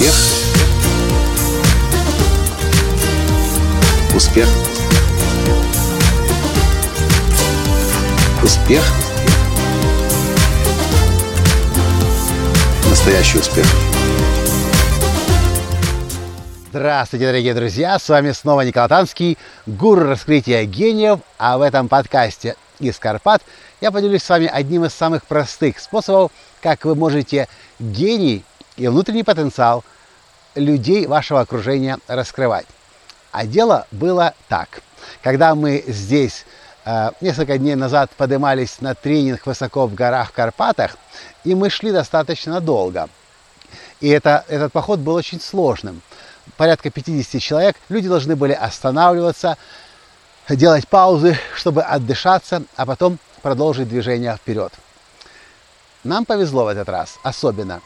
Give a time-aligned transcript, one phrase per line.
[0.00, 0.14] Успех.
[4.16, 4.48] Успех.
[8.42, 8.82] Успех.
[12.88, 13.66] Настоящий успех.
[16.70, 17.98] Здравствуйте, дорогие друзья!
[17.98, 19.36] С вами снова Николай Танский,
[19.66, 21.20] гуру раскрытия гениев.
[21.36, 23.42] А в этом подкасте из Карпат
[23.82, 26.32] я поделюсь с вами одним из самых простых способов,
[26.62, 27.48] как вы можете
[27.78, 28.44] гений
[28.80, 29.84] и внутренний потенциал
[30.54, 32.66] людей вашего окружения раскрывать.
[33.32, 34.82] А дело было так.
[35.22, 36.44] Когда мы здесь
[36.84, 40.96] э, несколько дней назад поднимались на тренинг высоко в горах в Карпатах,
[41.44, 43.08] и мы шли достаточно долго.
[44.00, 46.02] И это, этот поход был очень сложным.
[46.56, 47.76] Порядка 50 человек.
[47.88, 49.56] Люди должны были останавливаться,
[50.48, 54.72] делать паузы, чтобы отдышаться, а потом продолжить движение вперед.
[56.02, 57.82] Нам повезло в этот раз, особенно.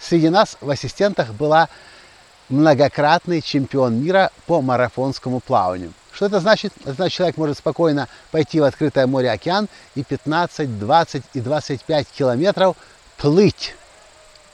[0.00, 1.68] Среди нас в ассистентах была
[2.48, 5.92] многократный чемпион мира по марафонскому плаванию.
[6.12, 6.72] Что это значит?
[6.82, 12.06] Это значит, человек может спокойно пойти в открытое море, океан и 15, 20 и 25
[12.08, 12.76] километров
[13.18, 13.74] плыть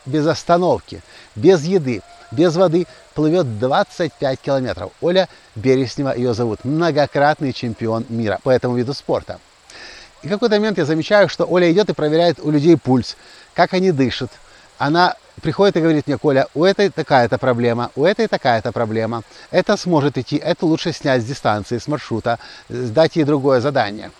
[0.04, 1.02] без остановки,
[1.36, 4.90] без еды, без воды, плывет 25 километров.
[5.00, 9.38] Оля Береснева ее зовут, многократный чемпион мира по этому виду спорта.
[10.22, 13.16] И в какой-то момент я замечаю, что Оля идет и проверяет у людей пульс,
[13.54, 14.30] как они дышат.
[14.82, 19.22] Она приходит и говорит мне, Коля, у этой такая-то проблема, у этой такая-то проблема.
[19.52, 24.10] Это сможет идти, это лучше снять с дистанции, с маршрута, дать ей другое задание.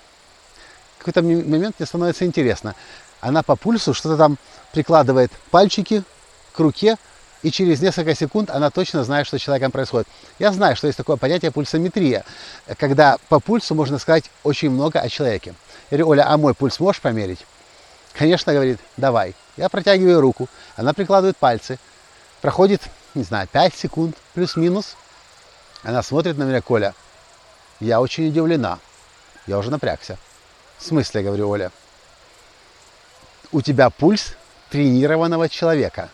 [0.98, 2.76] В какой-то момент мне становится интересно.
[3.20, 4.38] Она по пульсу что-то там
[4.70, 6.04] прикладывает пальчики
[6.52, 6.96] к руке,
[7.42, 10.06] и через несколько секунд она точно знает, что с человеком происходит.
[10.38, 12.24] Я знаю, что есть такое понятие пульсометрия,
[12.78, 15.54] когда по пульсу можно сказать очень много о человеке.
[15.90, 17.44] Я говорю, Оля, а мой пульс можешь померить?
[18.12, 19.34] Конечно, говорит, давай.
[19.56, 21.78] Я протягиваю руку, она прикладывает пальцы.
[22.40, 22.82] Проходит,
[23.14, 24.96] не знаю, 5 секунд, плюс-минус.
[25.82, 26.94] Она смотрит на меня, Коля.
[27.80, 28.78] Я очень удивлена.
[29.46, 30.16] Я уже напрягся.
[30.78, 31.70] В смысле, говорю, Оля?
[33.50, 34.34] У тебя пульс
[34.70, 36.08] тренированного человека.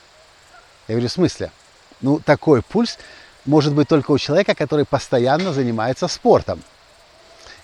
[0.88, 1.53] Я говорю, в смысле?
[2.00, 2.98] Ну, такой пульс
[3.44, 6.62] может быть только у человека, который постоянно занимается спортом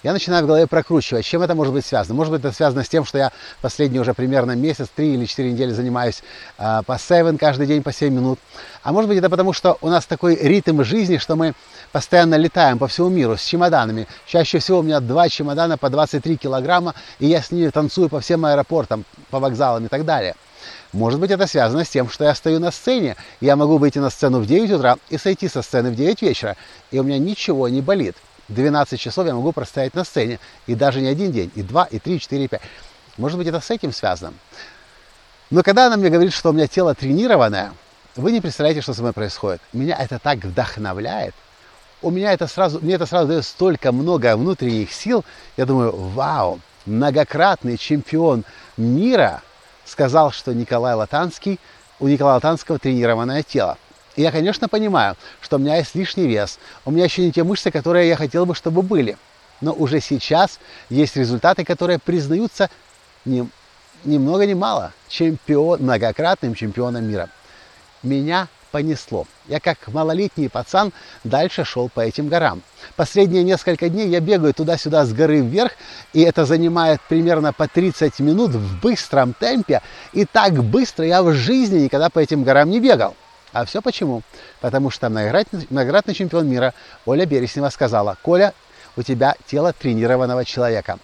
[0.04, 2.14] я начинаю в голове прокручивать, с чем это может быть связано.
[2.14, 3.32] Может быть, это связано с тем, что я
[3.62, 6.22] последний уже примерно месяц, три или четыре недели занимаюсь
[6.58, 8.38] э, по 7 каждый день по 7 минут.
[8.82, 11.54] А может быть, это потому, что у нас такой ритм жизни, что мы
[11.90, 14.06] постоянно летаем по всему миру с чемоданами.
[14.26, 18.20] Чаще всего у меня два чемодана по 23 килограмма, и я с ними танцую по
[18.20, 20.34] всем аэропортам, по вокзалам и так далее.
[20.92, 23.16] Может быть, это связано с тем, что я стою на сцене.
[23.40, 26.58] Я могу выйти на сцену в 9 утра и сойти со сцены в 9 вечера,
[26.90, 28.16] и у меня ничего не болит.
[28.48, 30.38] 12 часов я могу простоять на сцене.
[30.66, 32.62] И даже не один день, и два, и три, и четыре, и пять.
[33.16, 34.34] Может быть, это с этим связано.
[35.50, 37.72] Но когда она мне говорит, что у меня тело тренированное,
[38.16, 39.60] вы не представляете, что со мной происходит.
[39.72, 41.34] Меня это так вдохновляет.
[42.02, 45.24] У меня это сразу, мне это сразу дает столько много внутренних сил.
[45.56, 48.44] Я думаю, вау, многократный чемпион
[48.76, 49.42] мира
[49.84, 51.58] сказал, что Николай Латанский,
[52.00, 53.78] у Николая Латанского тренированное тело.
[54.16, 57.42] И я, конечно, понимаю, что у меня есть лишний вес, у меня еще не те
[57.42, 59.16] мышцы, которые я хотел бы, чтобы были.
[59.60, 60.60] Но уже сейчас
[60.90, 62.70] есть результаты, которые признаются
[63.24, 63.48] ни,
[64.04, 67.28] ни много ни мало чемпион, многократным чемпионом мира.
[68.02, 69.26] Меня понесло.
[69.46, 70.92] Я как малолетний пацан
[71.22, 72.60] дальше шел по этим горам.
[72.96, 75.72] Последние несколько дней я бегаю туда-сюда с горы вверх,
[76.12, 79.80] и это занимает примерно по 30 минут в быстром темпе.
[80.12, 83.14] И так быстро я в жизни никогда по этим горам не бегал.
[83.54, 84.22] А все почему?
[84.60, 86.74] Потому что многократный, многократный чемпион мира
[87.06, 88.52] Оля Береснева сказала, Коля,
[88.96, 90.98] у тебя тело тренированного человека.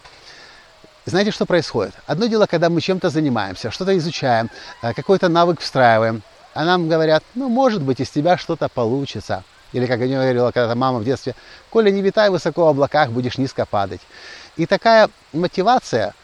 [1.06, 1.94] Знаете, что происходит?
[2.08, 4.50] Одно дело, когда мы чем-то занимаемся, что-то изучаем,
[4.82, 6.22] э, какой-то навык встраиваем,
[6.52, 9.44] а нам говорят, ну, может быть, из тебя что-то получится.
[9.72, 11.36] Или, как я говорила когда-то мама в детстве,
[11.70, 14.00] Коля, не витай высоко в облаках, будешь низко падать.
[14.56, 16.14] И такая мотивация,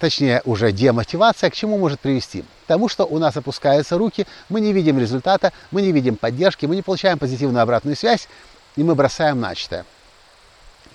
[0.00, 2.44] точнее уже демотивация, к чему может привести?
[2.66, 6.76] Тому, что у нас опускаются руки, мы не видим результата, мы не видим поддержки, мы
[6.76, 8.28] не получаем позитивную обратную связь,
[8.76, 9.84] и мы бросаем начатое.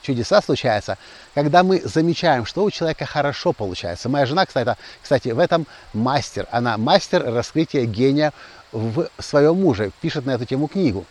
[0.02, 0.98] Чудеса случаются,
[1.36, 4.10] когда мы замечаем, что у человека хорошо получается.
[4.10, 6.48] Моя жена, кстати, кстати, в этом мастер.
[6.52, 8.34] Она мастер раскрытия гения
[8.72, 11.06] в своем муже, пишет на эту тему книгу.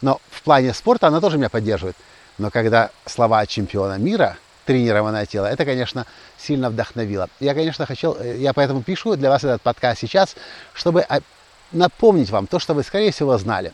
[0.00, 1.96] Но в плане спорта она тоже меня поддерживает.
[2.38, 4.36] Но когда слова чемпиона мира
[4.66, 5.46] тренированное тело.
[5.46, 7.30] Это, конечно, сильно вдохновило.
[7.40, 10.36] Я, конечно, хотел, э, я поэтому пишу для вас этот подкаст сейчас,
[10.74, 11.20] чтобы а,
[11.72, 13.72] напомнить вам то, что вы, скорее всего, знали.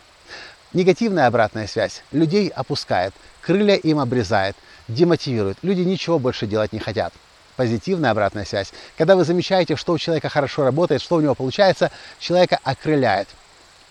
[0.72, 4.56] Негативная обратная связь людей опускает, крылья им обрезает,
[4.88, 5.58] демотивирует.
[5.62, 7.12] Люди ничего больше делать не хотят.
[7.56, 8.72] Позитивная обратная связь.
[8.96, 13.28] Когда вы замечаете, что у человека хорошо работает, что у него получается, человека окрыляет.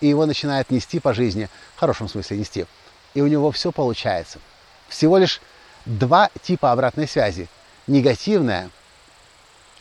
[0.00, 2.66] и его начинает нести по жизни, в хорошем смысле нести,
[3.14, 4.40] и у него все получается.
[4.88, 5.40] Всего лишь
[5.86, 7.48] два типа обратной связи.
[7.86, 8.70] Негативная,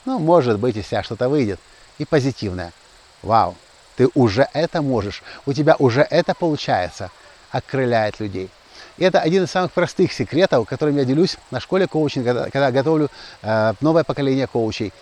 [0.06, 1.60] ну, может быть, из себя что-то выйдет,
[1.98, 2.74] и позитивная.
[3.22, 3.56] Вау,
[3.96, 7.12] ты уже это можешь, у тебя уже это получается,
[7.52, 8.50] окрыляет людей.
[8.98, 12.72] И это один из самых простых секретов, которым я делюсь на школе коучинга, когда, когда
[12.72, 13.10] готовлю
[13.42, 14.94] э, новое поколение коучей.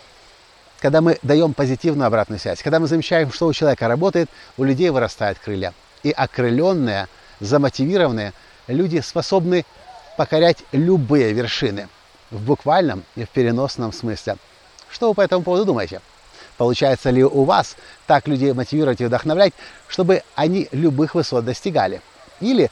[0.80, 4.88] Когда мы даем позитивную обратную связь, когда мы замечаем, что у человека работает, у людей
[4.90, 5.74] вырастают крылья.
[6.02, 7.08] И окрыленные,
[7.40, 8.32] замотивированные
[8.66, 9.66] люди способны
[10.20, 11.88] покорять любые вершины
[12.30, 14.36] в буквальном и в переносном смысле.
[14.90, 16.02] Что вы по этому поводу думаете?
[16.58, 17.74] Получается ли у вас
[18.06, 19.54] так людей мотивировать и вдохновлять,
[19.88, 22.02] чтобы они любых высот достигали?
[22.40, 22.70] Или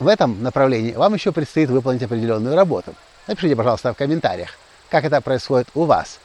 [0.00, 2.94] в этом направлении вам еще предстоит выполнить определенную работу?
[3.26, 4.50] Напишите, пожалуйста, в комментариях,
[4.90, 6.18] как это происходит у вас,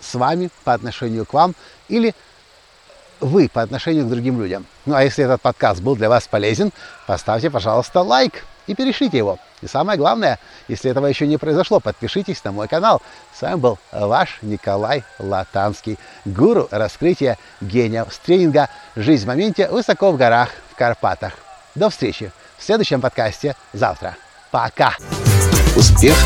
[0.00, 1.54] с вами, по отношению к вам,
[1.88, 2.14] или
[3.20, 4.64] вы по отношению к другим людям.
[4.86, 6.72] Ну а если этот подкаст был для вас полезен,
[7.06, 9.38] поставьте, пожалуйста, лайк и перешлите его.
[9.62, 13.02] И самое главное, если этого еще не произошло, подпишитесь на мой канал.
[13.34, 20.12] С вами был ваш Николай Латанский, гуру раскрытия гениев с тренинга «Жизнь в моменте» высоко
[20.12, 21.32] в горах в Карпатах.
[21.74, 24.16] До встречи в следующем подкасте завтра.
[24.50, 24.94] Пока!
[25.76, 26.16] Успех!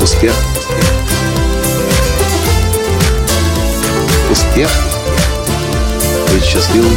[0.00, 0.34] Успех!
[4.30, 4.70] Успех!
[6.32, 6.96] Быть счастливым,